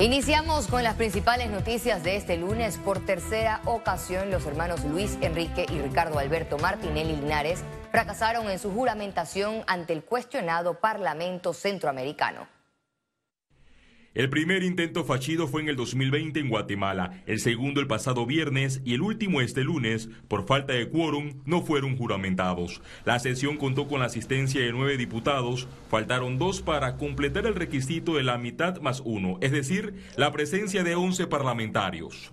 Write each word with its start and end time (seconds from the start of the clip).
Iniciamos 0.00 0.68
con 0.68 0.84
las 0.84 0.94
principales 0.94 1.50
noticias 1.50 2.04
de 2.04 2.14
este 2.14 2.36
lunes. 2.36 2.78
Por 2.78 3.04
tercera 3.04 3.60
ocasión, 3.64 4.30
los 4.30 4.46
hermanos 4.46 4.84
Luis 4.84 5.18
Enrique 5.22 5.66
y 5.68 5.80
Ricardo 5.80 6.20
Alberto 6.20 6.56
Martinelli 6.56 7.16
Linares 7.16 7.64
fracasaron 7.90 8.48
en 8.48 8.60
su 8.60 8.70
juramentación 8.70 9.64
ante 9.66 9.94
el 9.94 10.04
cuestionado 10.04 10.74
Parlamento 10.74 11.52
Centroamericano. 11.52 12.46
El 14.18 14.30
primer 14.30 14.64
intento 14.64 15.04
fallido 15.04 15.46
fue 15.46 15.60
en 15.60 15.68
el 15.68 15.76
2020 15.76 16.40
en 16.40 16.48
Guatemala, 16.48 17.22
el 17.26 17.38
segundo 17.38 17.80
el 17.80 17.86
pasado 17.86 18.26
viernes 18.26 18.80
y 18.84 18.94
el 18.94 19.02
último 19.02 19.40
este 19.40 19.60
lunes, 19.60 20.08
por 20.26 20.44
falta 20.44 20.72
de 20.72 20.90
quórum, 20.90 21.40
no 21.46 21.62
fueron 21.62 21.96
juramentados. 21.96 22.82
La 23.04 23.20
sesión 23.20 23.58
contó 23.58 23.86
con 23.86 24.00
la 24.00 24.06
asistencia 24.06 24.60
de 24.60 24.72
nueve 24.72 24.96
diputados, 24.96 25.68
faltaron 25.88 26.36
dos 26.36 26.62
para 26.62 26.96
completar 26.96 27.46
el 27.46 27.54
requisito 27.54 28.16
de 28.16 28.24
la 28.24 28.38
mitad 28.38 28.78
más 28.80 29.02
uno, 29.04 29.38
es 29.40 29.52
decir, 29.52 29.94
la 30.16 30.32
presencia 30.32 30.82
de 30.82 30.96
once 30.96 31.28
parlamentarios. 31.28 32.32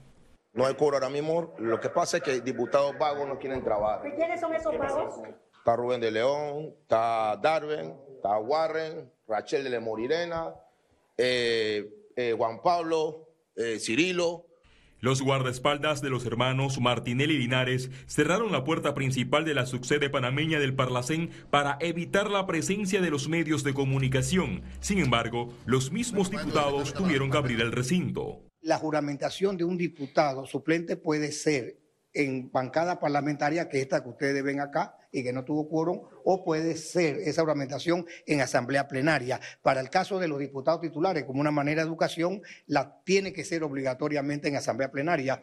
No 0.53 0.65
hay 0.65 0.73
quórum 0.73 0.95
ahora 0.95 1.09
mismo, 1.09 1.53
lo 1.59 1.79
que 1.79 1.89
pasa 1.89 2.17
es 2.17 2.23
que 2.23 2.41
diputados 2.41 2.97
vagos 2.97 3.27
no 3.27 3.38
quieren 3.38 3.63
trabajar. 3.63 4.11
¿Quiénes 4.15 4.41
son 4.41 4.55
esos 4.55 4.75
vagos? 4.75 5.20
Está 5.55 5.75
Rubén 5.75 6.02
de 6.02 6.09
León, 6.09 6.73
está 6.81 7.38
Darwin, 7.39 7.93
está 8.15 8.39
Warren, 8.39 9.11
Rachel 9.27 9.70
de 9.70 9.79
Morirena, 9.79 10.47
eh, 10.47 10.64
Juan 11.17 12.61
Pablo, 12.61 13.25
eh, 13.55 13.79
Cirilo. 13.79 14.47
Los 14.99 15.21
guardaespaldas 15.21 16.01
de 16.01 16.09
los 16.09 16.25
hermanos 16.25 16.79
Martinelli 16.79 17.35
y 17.35 17.37
Linares 17.37 17.91
cerraron 18.07 18.51
la 18.51 18.63
puerta 18.63 18.95
principal 18.95 19.45
de 19.45 19.53
la 19.53 19.65
subsede 19.65 20.09
panameña 20.09 20.59
del 20.59 20.73
Parlacén 20.73 21.29
para 21.51 21.77
evitar 21.79 22.29
la 22.29 22.47
presencia 22.47 23.01
de 23.01 23.11
los 23.11 23.29
medios 23.29 23.63
de 23.63 23.73
comunicación. 23.73 24.63
Sin 24.79 24.99
embargo, 24.99 25.53
los 25.65 25.91
mismos 25.91 26.31
diputados 26.31 26.93
tuvieron 26.93 27.29
que 27.29 27.37
abrir 27.37 27.61
el 27.61 27.71
recinto. 27.71 28.41
La 28.61 28.77
juramentación 28.77 29.57
de 29.57 29.63
un 29.63 29.77
diputado 29.77 30.45
suplente 30.47 30.97
puede 30.97 31.31
ser 31.31 31.77
en 32.13 32.49
bancada 32.51 32.99
parlamentaria, 32.99 33.70
que 33.70 33.81
esta 33.81 34.01
que 34.01 34.09
ustedes 34.09 34.43
ven 34.43 34.59
acá 34.62 34.95
y 35.16 35.24
que 35.24 35.32
no 35.32 35.46
tuvo 35.46 35.70
quórum, 35.70 36.02
o 36.26 36.44
puede 36.44 36.76
ser 36.76 37.18
esa 37.20 37.41
juramentación 37.41 38.05
en 38.26 38.41
asamblea 38.41 38.88
plenaria. 38.88 39.40
Para 39.62 39.80
el 39.80 39.90
caso 39.90 40.20
de 40.20 40.27
los 40.27 40.40
diputados 40.40 40.82
titulares, 40.82 41.24
como 41.24 41.40
una 41.40 41.52
manera 41.52 41.82
de 41.82 41.88
educación, 41.88 42.41
la 42.68 43.02
tiene 43.05 43.32
que 43.32 43.46
ser 43.46 43.63
obligatoriamente 43.63 44.49
en 44.49 44.58
asamblea 44.58 44.91
plenaria. 44.91 45.41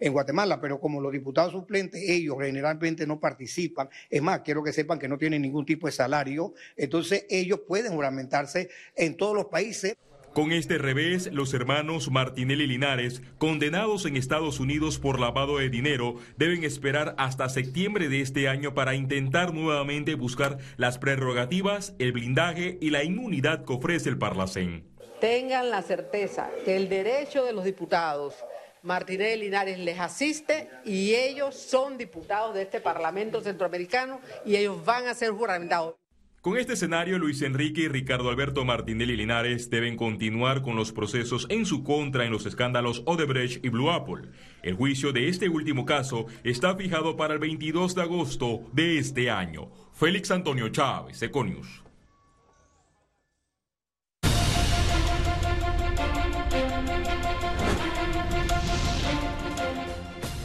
En 0.00 0.12
Guatemala, 0.12 0.60
pero 0.60 0.80
como 0.80 1.00
los 1.00 1.12
diputados 1.12 1.52
suplentes, 1.52 2.02
ellos 2.02 2.36
generalmente 2.40 3.06
no 3.06 3.20
participan. 3.20 3.90
Es 4.08 4.22
más, 4.22 4.40
quiero 4.40 4.62
que 4.64 4.72
sepan 4.72 4.98
que 4.98 5.08
no 5.08 5.18
tienen 5.18 5.42
ningún 5.42 5.66
tipo 5.66 5.86
de 5.86 5.92
salario, 5.92 6.54
entonces 6.74 7.26
ellos 7.28 7.60
pueden 7.68 7.92
juramentarse 7.92 8.70
en 8.96 9.16
todos 9.16 9.36
los 9.36 9.46
países. 9.46 9.96
Con 10.34 10.50
este 10.50 10.78
revés, 10.78 11.30
los 11.30 11.52
hermanos 11.52 12.10
Martinelli 12.10 12.66
Linares, 12.66 13.20
condenados 13.36 14.06
en 14.06 14.16
Estados 14.16 14.60
Unidos 14.60 14.98
por 14.98 15.20
lavado 15.20 15.58
de 15.58 15.68
dinero, 15.68 16.16
deben 16.38 16.64
esperar 16.64 17.14
hasta 17.18 17.50
septiembre 17.50 18.08
de 18.08 18.22
este 18.22 18.48
año 18.48 18.72
para 18.72 18.94
intentar 18.94 19.52
nuevamente 19.52 20.14
buscar 20.14 20.56
las 20.78 20.96
prerrogativas, 20.96 21.94
el 21.98 22.12
blindaje 22.12 22.78
y 22.80 22.88
la 22.88 23.04
inmunidad 23.04 23.66
que 23.66 23.74
ofrece 23.74 24.08
el 24.08 24.16
Parlacén. 24.16 24.88
Tengan 25.20 25.68
la 25.68 25.82
certeza 25.82 26.50
que 26.64 26.76
el 26.76 26.88
derecho 26.88 27.44
de 27.44 27.52
los 27.52 27.64
diputados 27.64 28.34
Martinelli 28.82 29.44
Linares 29.44 29.78
les 29.78 30.00
asiste 30.00 30.70
y 30.84 31.14
ellos 31.14 31.54
son 31.54 31.98
diputados 31.98 32.54
de 32.54 32.62
este 32.62 32.80
Parlamento 32.80 33.42
Centroamericano 33.42 34.20
y 34.46 34.56
ellos 34.56 34.82
van 34.84 35.06
a 35.06 35.14
ser 35.14 35.30
juramentados. 35.30 36.01
Con 36.42 36.58
este 36.58 36.72
escenario, 36.72 37.20
Luis 37.20 37.40
Enrique 37.42 37.82
y 37.82 37.88
Ricardo 37.88 38.28
Alberto 38.28 38.64
Martinelli 38.64 39.16
Linares 39.16 39.70
deben 39.70 39.96
continuar 39.96 40.62
con 40.62 40.74
los 40.74 40.90
procesos 40.90 41.46
en 41.50 41.64
su 41.64 41.84
contra 41.84 42.24
en 42.24 42.32
los 42.32 42.46
escándalos 42.46 43.04
Odebrecht 43.06 43.64
y 43.64 43.68
Blue 43.68 43.92
Apple. 43.92 44.28
El 44.64 44.74
juicio 44.74 45.12
de 45.12 45.28
este 45.28 45.48
último 45.48 45.86
caso 45.86 46.26
está 46.42 46.74
fijado 46.74 47.16
para 47.16 47.34
el 47.34 47.38
22 47.38 47.94
de 47.94 48.02
agosto 48.02 48.68
de 48.72 48.98
este 48.98 49.30
año. 49.30 49.68
Félix 49.92 50.32
Antonio 50.32 50.68
Chávez, 50.70 51.22
Econius. 51.22 51.84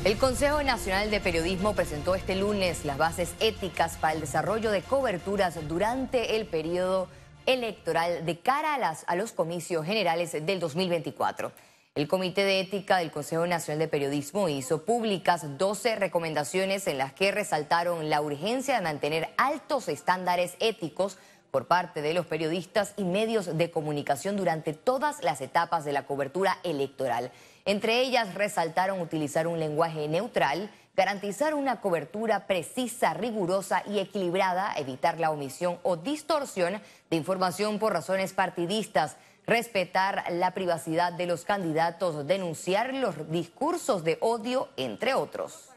El 0.08 0.18
Consejo 0.18 0.64
Nacional 0.64 1.12
de 1.12 1.20
Periodismo 1.20 1.76
presentó 1.76 2.16
este 2.16 2.38
lunes 2.38 2.86
las 2.86 2.98
bases 2.98 3.34
éticas 3.42 3.98
para 3.98 4.14
el 4.14 4.22
desarrollo 4.22 4.72
de 4.72 4.82
coberturas 4.82 5.68
durante 5.68 6.38
el 6.38 6.46
periodo 6.46 7.10
electoral 7.46 8.26
de 8.26 8.40
cara 8.40 8.76
a, 8.76 8.96
a 9.06 9.16
los 9.18 9.34
comicios 9.34 9.86
generales 9.86 10.32
del 10.32 10.62
2024. 10.62 11.52
El 11.96 12.08
Comité 12.08 12.46
de 12.46 12.62
Ética 12.62 13.00
del 13.00 13.12
Consejo 13.12 13.46
Nacional 13.48 13.80
de 13.80 13.90
Periodismo 13.90 14.48
hizo 14.48 14.86
públicas 14.86 15.58
12 15.58 15.98
recomendaciones 15.98 16.88
en 16.88 17.00
las 17.00 17.12
que 17.12 17.34
resaltaron 17.34 18.10
la 18.10 18.22
urgencia 18.22 18.76
de 18.76 18.84
mantener 18.84 19.28
altos 19.36 19.90
estándares 19.90 20.56
éticos 20.62 21.18
por 21.52 21.68
parte 21.68 22.02
de 22.02 22.14
los 22.14 22.26
periodistas 22.26 22.94
y 22.98 23.04
medios 23.04 23.58
de 23.58 23.72
comunicación 23.72 24.38
durante 24.38 24.74
todas 24.74 25.24
las 25.24 25.42
etapas 25.42 25.86
de 25.86 25.92
la 25.92 26.06
cobertura 26.06 26.60
electoral. 26.64 27.32
Entre 27.68 28.00
ellas 28.00 28.34
resaltaron 28.34 29.02
utilizar 29.02 29.46
un 29.46 29.60
lenguaje 29.60 30.08
neutral, 30.08 30.72
garantizar 30.96 31.54
una 31.54 31.82
cobertura 31.82 32.48
precisa, 32.48 33.14
rigurosa 33.14 33.84
y 33.86 34.00
equilibrada, 34.00 34.74
evitar 34.78 35.20
la 35.20 35.32
omisión 35.32 35.78
o 35.84 35.98
distorsión 35.98 36.82
de 37.10 37.18
información 37.18 37.78
por 37.78 37.92
razones 37.92 38.32
partidistas, 38.32 39.18
respetar 39.46 40.32
la 40.32 40.54
privacidad 40.54 41.12
de 41.12 41.26
los 41.26 41.44
candidatos, 41.44 42.26
denunciar 42.26 42.94
los 42.94 43.30
discursos 43.30 44.06
de 44.06 44.18
odio, 44.22 44.70
entre 44.78 45.14
otros. 45.14 45.68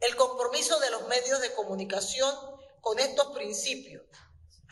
El 0.00 0.16
compromiso 0.16 0.80
de 0.80 0.90
los 0.90 1.06
medios 1.06 1.40
de 1.40 1.54
comunicación 1.54 2.34
con 2.80 2.98
estos 2.98 3.28
principios 3.28 4.02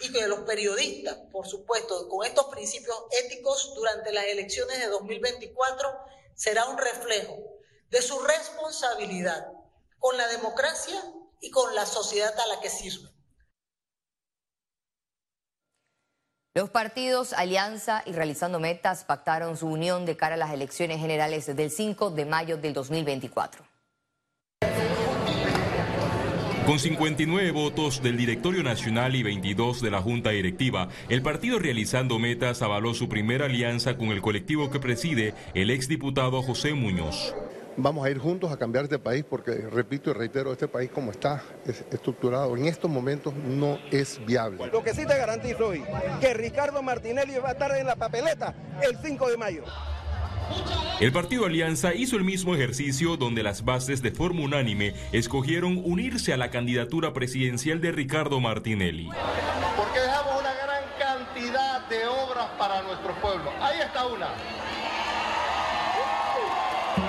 y 0.00 0.12
que 0.12 0.26
los 0.26 0.40
periodistas, 0.40 1.16
por 1.32 1.46
supuesto, 1.46 2.08
con 2.08 2.26
estos 2.26 2.46
principios 2.46 2.96
éticos 3.24 3.74
durante 3.74 4.12
las 4.12 4.24
elecciones 4.24 4.78
de 4.78 4.88
2024 4.88 5.88
será 6.34 6.66
un 6.66 6.76
reflejo 6.76 7.36
de 7.90 8.02
su 8.02 8.18
responsabilidad 8.20 9.46
con 9.98 10.16
la 10.16 10.28
democracia 10.28 11.02
y 11.40 11.50
con 11.50 11.74
la 11.74 11.86
sociedad 11.86 12.38
a 12.38 12.46
la 12.46 12.60
que 12.60 12.68
sirve. 12.68 13.08
Los 16.54 16.70
partidos 16.70 17.34
Alianza 17.34 18.02
y 18.06 18.12
Realizando 18.12 18.58
Metas 18.58 19.04
pactaron 19.04 19.58
su 19.58 19.66
unión 19.66 20.06
de 20.06 20.16
cara 20.16 20.36
a 20.36 20.38
las 20.38 20.52
elecciones 20.52 21.00
generales 21.00 21.54
del 21.54 21.70
5 21.70 22.10
de 22.10 22.24
mayo 22.24 22.56
del 22.56 22.72
2024. 22.72 23.75
Con 26.66 26.80
59 26.80 27.52
votos 27.52 28.02
del 28.02 28.16
Directorio 28.16 28.64
Nacional 28.64 29.14
y 29.14 29.22
22 29.22 29.80
de 29.80 29.90
la 29.92 30.02
Junta 30.02 30.30
Directiva, 30.30 30.88
el 31.08 31.22
partido 31.22 31.60
Realizando 31.60 32.18
Metas 32.18 32.60
avaló 32.60 32.92
su 32.92 33.08
primera 33.08 33.44
alianza 33.44 33.96
con 33.96 34.08
el 34.08 34.20
colectivo 34.20 34.68
que 34.68 34.80
preside 34.80 35.32
el 35.54 35.70
exdiputado 35.70 36.42
José 36.42 36.74
Muñoz. 36.74 37.36
Vamos 37.76 38.04
a 38.04 38.10
ir 38.10 38.18
juntos 38.18 38.50
a 38.50 38.56
cambiar 38.56 38.84
este 38.84 38.98
país 38.98 39.24
porque, 39.28 39.52
repito 39.52 40.10
y 40.10 40.14
reitero, 40.14 40.50
este 40.50 40.66
país 40.66 40.90
como 40.90 41.12
está 41.12 41.40
estructurado 41.92 42.56
en 42.56 42.66
estos 42.66 42.90
momentos 42.90 43.32
no 43.32 43.78
es 43.92 44.20
viable. 44.26 44.66
Lo 44.72 44.82
que 44.82 44.92
sí 44.92 45.06
te 45.06 45.16
garantizo 45.16 45.68
hoy, 45.68 45.84
que 46.20 46.34
Ricardo 46.34 46.82
Martinelli 46.82 47.38
va 47.38 47.50
a 47.50 47.52
estar 47.52 47.76
en 47.76 47.86
la 47.86 47.94
papeleta 47.94 48.56
el 48.82 48.96
5 48.96 49.30
de 49.30 49.36
mayo. 49.36 49.62
El 50.98 51.12
partido 51.12 51.44
Alianza 51.44 51.92
hizo 51.92 52.16
el 52.16 52.24
mismo 52.24 52.54
ejercicio 52.54 53.18
donde 53.18 53.42
las 53.42 53.66
bases 53.66 54.00
de 54.00 54.12
forma 54.12 54.40
unánime 54.40 54.94
escogieron 55.12 55.82
unirse 55.84 56.32
a 56.32 56.38
la 56.38 56.50
candidatura 56.50 57.12
presidencial 57.12 57.82
de 57.82 57.92
Ricardo 57.92 58.40
Martinelli. 58.40 59.10
Porque 59.76 60.00
dejamos 60.00 60.40
una 60.40 60.54
gran 60.54 60.84
cantidad 60.98 61.86
de 61.88 62.06
obras 62.06 62.46
para 62.58 62.80
nuestro 62.80 63.14
pueblo. 63.20 63.52
Ahí 63.60 63.78
está 63.80 64.06
una. 64.06 64.28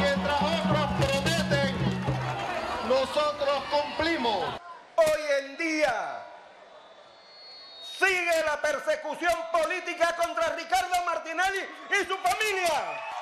Mientras 0.01 0.41
otros 0.41 0.88
prometen, 1.00 1.75
nosotros 2.89 3.63
cumplimos. 3.71 4.59
Hoy 4.97 5.21
en 5.44 5.57
día 5.57 6.25
sigue 7.97 8.44
la 8.45 8.61
persecución 8.61 9.33
política 9.53 10.13
contra 10.21 10.56
Ricardo 10.57 11.06
Martinelli 11.06 11.61
y 11.89 12.06
su 12.06 12.17
familia. 12.17 13.16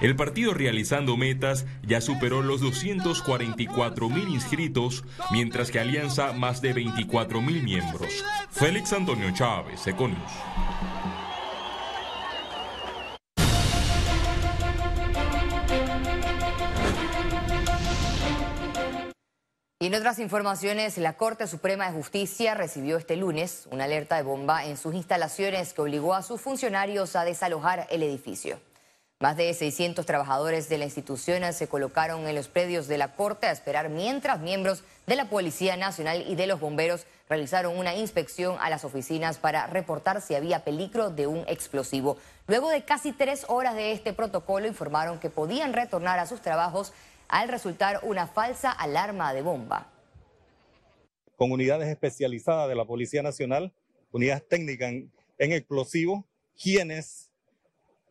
El 0.00 0.16
partido 0.16 0.54
realizando 0.54 1.16
metas 1.16 1.66
ya 1.86 2.00
superó 2.00 2.42
los 2.42 2.60
244 2.60 4.08
mil 4.08 4.28
inscritos, 4.28 5.04
mientras 5.30 5.70
que 5.70 5.80
Alianza 5.80 6.32
más 6.32 6.60
de 6.60 6.72
24 6.72 7.40
mil 7.40 7.62
miembros. 7.62 8.24
Félix 8.50 8.92
Antonio 8.92 9.32
Chávez, 9.32 9.86
Econius. 9.86 10.18
Y 19.80 19.88
en 19.88 19.94
otras 19.96 20.18
informaciones, 20.18 20.96
la 20.96 21.12
Corte 21.18 21.46
Suprema 21.46 21.86
de 21.86 21.92
Justicia 21.92 22.54
recibió 22.54 22.96
este 22.96 23.16
lunes 23.16 23.68
una 23.70 23.84
alerta 23.84 24.16
de 24.16 24.22
bomba 24.22 24.64
en 24.64 24.78
sus 24.78 24.94
instalaciones 24.94 25.74
que 25.74 25.82
obligó 25.82 26.14
a 26.14 26.22
sus 26.22 26.40
funcionarios 26.40 27.16
a 27.16 27.24
desalojar 27.24 27.86
el 27.90 28.02
edificio. 28.02 28.58
Más 29.24 29.38
de 29.38 29.54
600 29.54 30.04
trabajadores 30.04 30.68
de 30.68 30.76
la 30.76 30.84
institución 30.84 31.50
se 31.54 31.66
colocaron 31.66 32.28
en 32.28 32.34
los 32.34 32.48
predios 32.48 32.88
de 32.88 32.98
la 32.98 33.14
Corte 33.14 33.46
a 33.46 33.52
esperar 33.52 33.88
mientras 33.88 34.38
miembros 34.38 34.84
de 35.06 35.16
la 35.16 35.30
Policía 35.30 35.78
Nacional 35.78 36.26
y 36.28 36.34
de 36.34 36.46
los 36.46 36.60
bomberos 36.60 37.06
realizaron 37.26 37.78
una 37.78 37.96
inspección 37.96 38.58
a 38.60 38.68
las 38.68 38.84
oficinas 38.84 39.38
para 39.38 39.66
reportar 39.66 40.20
si 40.20 40.34
había 40.34 40.62
peligro 40.62 41.08
de 41.08 41.26
un 41.26 41.38
explosivo. 41.48 42.18
Luego 42.48 42.68
de 42.68 42.84
casi 42.84 43.12
tres 43.12 43.46
horas 43.48 43.74
de 43.76 43.92
este 43.92 44.12
protocolo 44.12 44.66
informaron 44.66 45.18
que 45.18 45.30
podían 45.30 45.72
retornar 45.72 46.18
a 46.18 46.26
sus 46.26 46.42
trabajos 46.42 46.92
al 47.26 47.48
resultar 47.48 48.00
una 48.02 48.26
falsa 48.26 48.70
alarma 48.72 49.32
de 49.32 49.40
bomba. 49.40 49.90
Con 51.36 51.50
unidades 51.50 51.88
especializadas 51.88 52.68
de 52.68 52.74
la 52.74 52.84
Policía 52.84 53.22
Nacional, 53.22 53.72
unidades 54.12 54.46
técnicas 54.46 54.90
en, 54.90 55.12
explosivos, 55.38 56.26
quienes, 56.62 57.30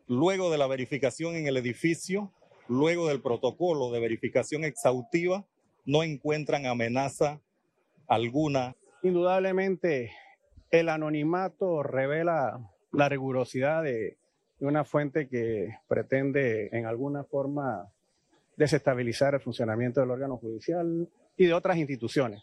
luego 0.06 0.50
de 0.50 0.58
la 0.58 0.66
verificación 0.66 1.36
en 1.36 1.46
el 1.46 1.56
edificio, 1.56 2.32
luego 2.68 3.08
del 3.08 3.20
protocolo 3.20 3.90
de 3.90 4.00
verificación 4.00 4.64
exhaustiva, 4.64 5.44
no 5.84 6.02
encuentran 6.02 6.66
amenaza 6.66 7.40
alguna. 8.06 8.76
Indudablemente, 9.02 10.12
el 10.70 10.88
anonimato 10.88 11.82
revela 11.82 12.70
la 12.92 13.08
rigurosidad 13.08 13.82
de 13.82 14.16
una 14.60 14.84
fuente 14.84 15.28
que 15.28 15.78
pretende 15.88 16.68
en 16.72 16.86
alguna 16.86 17.24
forma 17.24 17.90
desestabilizar 18.56 19.34
el 19.34 19.40
funcionamiento 19.40 20.00
del 20.00 20.10
órgano 20.10 20.36
judicial 20.36 21.08
y 21.36 21.46
de 21.46 21.54
otras 21.54 21.76
instituciones. 21.76 22.42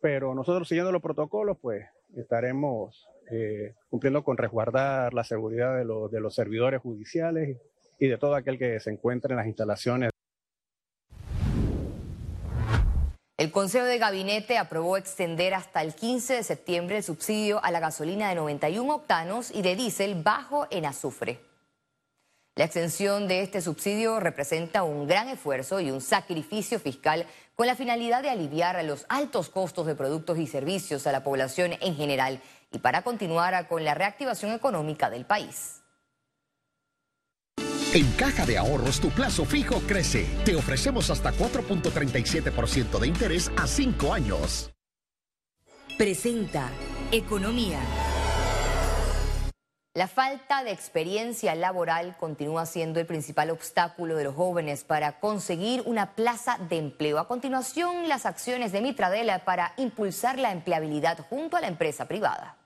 Pero 0.00 0.34
nosotros 0.34 0.68
siguiendo 0.68 0.92
los 0.92 1.02
protocolos, 1.02 1.58
pues 1.60 1.84
estaremos 2.16 3.08
eh, 3.30 3.74
cumpliendo 3.88 4.22
con 4.24 4.36
resguardar 4.36 5.14
la 5.14 5.24
seguridad 5.24 5.76
de, 5.76 5.84
de 5.84 6.20
los 6.20 6.34
servidores 6.34 6.80
judiciales 6.80 7.58
y 7.98 8.08
de 8.08 8.18
todo 8.18 8.34
aquel 8.34 8.58
que 8.58 8.80
se 8.80 8.90
encuentre 8.90 9.32
en 9.32 9.38
las 9.38 9.46
instalaciones. 9.46 10.10
El 13.38 13.52
Consejo 13.52 13.84
de 13.84 13.98
Gabinete 13.98 14.56
aprobó 14.56 14.96
extender 14.96 15.52
hasta 15.52 15.82
el 15.82 15.94
15 15.94 16.34
de 16.34 16.42
septiembre 16.42 16.96
el 16.96 17.02
subsidio 17.02 17.62
a 17.62 17.70
la 17.70 17.80
gasolina 17.80 18.30
de 18.30 18.34
91 18.34 18.94
octanos 18.94 19.50
y 19.54 19.60
de 19.60 19.76
diésel 19.76 20.22
bajo 20.22 20.66
en 20.70 20.86
azufre. 20.86 21.40
La 22.54 22.64
extensión 22.64 23.28
de 23.28 23.42
este 23.42 23.60
subsidio 23.60 24.18
representa 24.18 24.82
un 24.84 25.06
gran 25.06 25.28
esfuerzo 25.28 25.80
y 25.80 25.90
un 25.90 26.00
sacrificio 26.00 26.80
fiscal 26.80 27.26
con 27.54 27.66
la 27.66 27.74
finalidad 27.74 28.22
de 28.22 28.30
aliviar 28.30 28.82
los 28.82 29.04
altos 29.10 29.50
costos 29.50 29.86
de 29.86 29.94
productos 29.94 30.38
y 30.38 30.46
servicios 30.46 31.06
a 31.06 31.12
la 31.12 31.22
población 31.22 31.72
en 31.82 31.94
general 31.94 32.40
y 32.72 32.78
para 32.78 33.02
continuar 33.02 33.68
con 33.68 33.84
la 33.84 33.94
reactivación 33.94 34.52
económica 34.52 35.10
del 35.10 35.26
país. 35.26 35.82
En 37.94 38.10
Caja 38.12 38.44
de 38.44 38.58
Ahorros 38.58 39.00
tu 39.00 39.08
plazo 39.10 39.44
fijo 39.44 39.80
crece. 39.86 40.26
Te 40.44 40.54
ofrecemos 40.54 41.08
hasta 41.10 41.32
4.37% 41.32 42.98
de 42.98 43.06
interés 43.06 43.50
a 43.56 43.66
5 43.66 44.12
años. 44.12 44.70
Presenta 45.96 46.68
Economía. 47.10 47.78
La 49.96 50.08
falta 50.08 50.62
de 50.62 50.72
experiencia 50.72 51.54
laboral 51.54 52.18
continúa 52.18 52.66
siendo 52.66 53.00
el 53.00 53.06
principal 53.06 53.48
obstáculo 53.48 54.14
de 54.14 54.24
los 54.24 54.34
jóvenes 54.34 54.84
para 54.84 55.20
conseguir 55.20 55.82
una 55.86 56.14
plaza 56.14 56.58
de 56.68 56.76
empleo. 56.76 57.18
A 57.18 57.26
continuación, 57.26 58.06
las 58.06 58.26
acciones 58.26 58.72
de 58.72 58.82
Mitradela 58.82 59.46
para 59.46 59.72
impulsar 59.78 60.38
la 60.38 60.52
empleabilidad 60.52 61.20
junto 61.30 61.56
a 61.56 61.62
la 61.62 61.68
empresa 61.68 62.06
privada. 62.06 62.58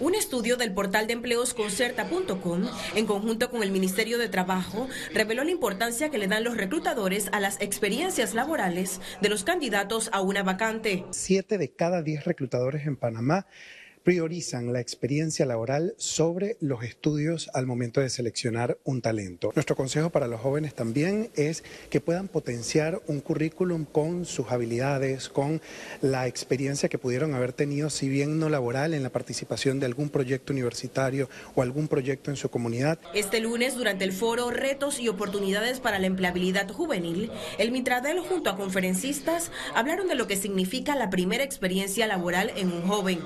Un 0.00 0.14
estudio 0.14 0.58
del 0.58 0.74
portal 0.74 1.06
de 1.06 1.14
empleos 1.14 1.54
concerta.com, 1.54 2.68
en 2.94 3.06
conjunto 3.06 3.50
con 3.50 3.62
el 3.62 3.70
Ministerio 3.70 4.18
de 4.18 4.28
Trabajo, 4.28 4.86
reveló 5.14 5.44
la 5.44 5.50
importancia 5.50 6.10
que 6.10 6.18
le 6.18 6.26
dan 6.26 6.44
los 6.44 6.58
reclutadores 6.58 7.30
a 7.32 7.40
las 7.40 7.58
experiencias 7.62 8.34
laborales 8.34 9.00
de 9.22 9.30
los 9.30 9.44
candidatos 9.44 10.10
a 10.12 10.20
una 10.20 10.42
vacante. 10.42 11.06
Siete 11.12 11.56
de 11.56 11.74
cada 11.74 12.02
diez 12.02 12.26
reclutadores 12.26 12.86
en 12.86 12.96
Panamá 12.96 13.46
priorizan 14.06 14.72
la 14.72 14.78
experiencia 14.78 15.44
laboral 15.46 15.92
sobre 15.96 16.56
los 16.60 16.84
estudios 16.84 17.50
al 17.54 17.66
momento 17.66 18.00
de 18.00 18.08
seleccionar 18.08 18.78
un 18.84 19.02
talento. 19.02 19.50
Nuestro 19.56 19.74
consejo 19.74 20.10
para 20.10 20.28
los 20.28 20.40
jóvenes 20.40 20.74
también 20.74 21.28
es 21.34 21.64
que 21.90 22.00
puedan 22.00 22.28
potenciar 22.28 23.02
un 23.08 23.18
currículum 23.20 23.84
con 23.84 24.24
sus 24.24 24.52
habilidades, 24.52 25.28
con 25.28 25.60
la 26.02 26.28
experiencia 26.28 26.88
que 26.88 26.98
pudieron 26.98 27.34
haber 27.34 27.52
tenido, 27.52 27.90
si 27.90 28.08
bien 28.08 28.38
no 28.38 28.48
laboral, 28.48 28.94
en 28.94 29.02
la 29.02 29.10
participación 29.10 29.80
de 29.80 29.86
algún 29.86 30.08
proyecto 30.08 30.52
universitario 30.52 31.28
o 31.56 31.62
algún 31.62 31.88
proyecto 31.88 32.30
en 32.30 32.36
su 32.36 32.48
comunidad. 32.48 33.00
Este 33.12 33.40
lunes, 33.40 33.74
durante 33.74 34.04
el 34.04 34.12
foro 34.12 34.52
Retos 34.52 35.00
y 35.00 35.08
Oportunidades 35.08 35.80
para 35.80 35.98
la 35.98 36.06
Empleabilidad 36.06 36.70
Juvenil, 36.70 37.32
el 37.58 37.72
Mitradel 37.72 38.20
junto 38.20 38.50
a 38.50 38.56
conferencistas 38.56 39.50
hablaron 39.74 40.06
de 40.06 40.14
lo 40.14 40.28
que 40.28 40.36
significa 40.36 40.94
la 40.94 41.10
primera 41.10 41.42
experiencia 41.42 42.06
laboral 42.06 42.52
en 42.54 42.70
un 42.70 42.82
joven 42.82 43.18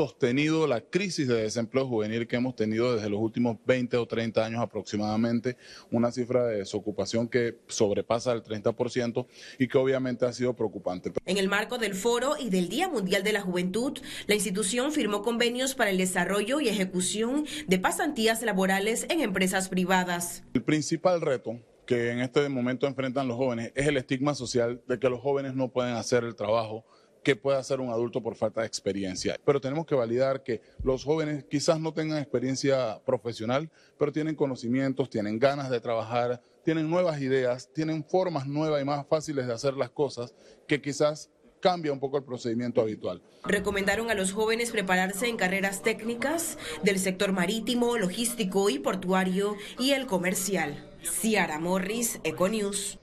sostenido 0.00 0.66
la 0.66 0.80
crisis 0.80 1.28
de 1.28 1.42
desempleo 1.42 1.86
juvenil 1.86 2.26
que 2.26 2.36
hemos 2.36 2.56
tenido 2.56 2.94
desde 2.94 3.10
los 3.10 3.20
últimos 3.20 3.58
20 3.66 3.98
o 3.98 4.06
30 4.06 4.46
años 4.46 4.62
aproximadamente, 4.62 5.58
una 5.90 6.10
cifra 6.10 6.46
de 6.46 6.56
desocupación 6.56 7.28
que 7.28 7.58
sobrepasa 7.66 8.32
el 8.32 8.42
30% 8.42 9.26
y 9.58 9.68
que 9.68 9.76
obviamente 9.76 10.24
ha 10.24 10.32
sido 10.32 10.54
preocupante. 10.54 11.12
En 11.26 11.36
el 11.36 11.50
marco 11.50 11.76
del 11.76 11.94
foro 11.94 12.36
y 12.38 12.48
del 12.48 12.70
Día 12.70 12.88
Mundial 12.88 13.22
de 13.22 13.34
la 13.34 13.42
Juventud, 13.42 13.98
la 14.26 14.34
institución 14.34 14.90
firmó 14.90 15.20
convenios 15.20 15.74
para 15.74 15.90
el 15.90 15.98
desarrollo 15.98 16.62
y 16.62 16.70
ejecución 16.70 17.44
de 17.66 17.78
pasantías 17.78 18.40
laborales 18.40 19.04
en 19.10 19.20
empresas 19.20 19.68
privadas. 19.68 20.44
El 20.54 20.62
principal 20.62 21.20
reto 21.20 21.60
que 21.84 22.12
en 22.12 22.20
este 22.20 22.48
momento 22.48 22.86
enfrentan 22.86 23.28
los 23.28 23.36
jóvenes 23.36 23.72
es 23.74 23.86
el 23.86 23.98
estigma 23.98 24.34
social 24.34 24.80
de 24.88 24.98
que 24.98 25.10
los 25.10 25.20
jóvenes 25.20 25.54
no 25.54 25.68
pueden 25.68 25.96
hacer 25.96 26.24
el 26.24 26.36
trabajo 26.36 26.86
que 27.22 27.36
puede 27.36 27.58
hacer 27.58 27.80
un 27.80 27.90
adulto 27.90 28.22
por 28.22 28.34
falta 28.34 28.62
de 28.62 28.66
experiencia. 28.66 29.38
Pero 29.44 29.60
tenemos 29.60 29.86
que 29.86 29.94
validar 29.94 30.42
que 30.42 30.60
los 30.82 31.04
jóvenes 31.04 31.44
quizás 31.44 31.80
no 31.80 31.92
tengan 31.92 32.18
experiencia 32.18 33.00
profesional, 33.04 33.70
pero 33.98 34.12
tienen 34.12 34.34
conocimientos, 34.34 35.10
tienen 35.10 35.38
ganas 35.38 35.70
de 35.70 35.80
trabajar, 35.80 36.42
tienen 36.64 36.88
nuevas 36.88 37.20
ideas, 37.20 37.70
tienen 37.72 38.04
formas 38.04 38.46
nuevas 38.46 38.80
y 38.82 38.84
más 38.84 39.06
fáciles 39.06 39.46
de 39.46 39.52
hacer 39.52 39.74
las 39.74 39.90
cosas 39.90 40.34
que 40.66 40.80
quizás 40.80 41.30
cambia 41.60 41.92
un 41.92 42.00
poco 42.00 42.16
el 42.16 42.24
procedimiento 42.24 42.80
habitual. 42.80 43.22
Recomendaron 43.44 44.10
a 44.10 44.14
los 44.14 44.32
jóvenes 44.32 44.70
prepararse 44.70 45.28
en 45.28 45.36
carreras 45.36 45.82
técnicas 45.82 46.58
del 46.82 46.98
sector 46.98 47.32
marítimo, 47.32 47.96
logístico 47.98 48.70
y 48.70 48.78
portuario 48.78 49.56
y 49.78 49.92
el 49.92 50.06
comercial. 50.06 50.86
Ciara 51.02 51.58
Morris, 51.58 52.20
Econews. 52.24 52.98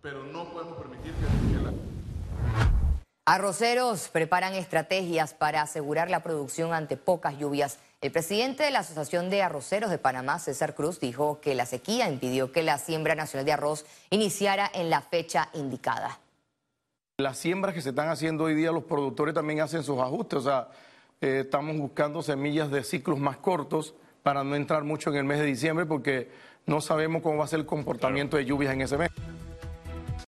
Pero 0.00 0.24
no 0.24 0.52
podemos 0.52 0.76
permitir 0.78 1.12
que 1.12 1.41
Arroceros 3.24 4.08
preparan 4.08 4.54
estrategias 4.54 5.32
para 5.32 5.62
asegurar 5.62 6.10
la 6.10 6.24
producción 6.24 6.74
ante 6.74 6.96
pocas 6.96 7.38
lluvias. 7.38 7.78
El 8.00 8.10
presidente 8.10 8.64
de 8.64 8.72
la 8.72 8.80
Asociación 8.80 9.30
de 9.30 9.42
Arroceros 9.42 9.90
de 9.90 9.98
Panamá, 9.98 10.40
César 10.40 10.74
Cruz, 10.74 10.98
dijo 10.98 11.40
que 11.40 11.54
la 11.54 11.64
sequía 11.64 12.10
impidió 12.10 12.50
que 12.50 12.64
la 12.64 12.78
siembra 12.78 13.14
nacional 13.14 13.46
de 13.46 13.52
arroz 13.52 13.86
iniciara 14.10 14.68
en 14.74 14.90
la 14.90 15.02
fecha 15.02 15.50
indicada. 15.54 16.18
Las 17.18 17.38
siembras 17.38 17.76
que 17.76 17.80
se 17.80 17.90
están 17.90 18.08
haciendo 18.08 18.42
hoy 18.42 18.56
día, 18.56 18.72
los 18.72 18.82
productores 18.82 19.34
también 19.34 19.60
hacen 19.60 19.84
sus 19.84 20.00
ajustes. 20.00 20.40
O 20.40 20.42
sea, 20.42 20.68
eh, 21.20 21.42
estamos 21.44 21.76
buscando 21.76 22.24
semillas 22.24 22.72
de 22.72 22.82
ciclos 22.82 23.20
más 23.20 23.36
cortos 23.36 23.94
para 24.24 24.42
no 24.42 24.56
entrar 24.56 24.82
mucho 24.82 25.10
en 25.10 25.16
el 25.18 25.24
mes 25.24 25.38
de 25.38 25.44
diciembre 25.44 25.86
porque 25.86 26.28
no 26.66 26.80
sabemos 26.80 27.22
cómo 27.22 27.36
va 27.38 27.44
a 27.44 27.48
ser 27.48 27.60
el 27.60 27.66
comportamiento 27.66 28.36
de 28.36 28.46
lluvias 28.46 28.72
en 28.72 28.80
ese 28.80 28.98
mes. 28.98 29.10